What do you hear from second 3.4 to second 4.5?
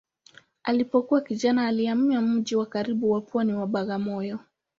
wa Bagamoyo.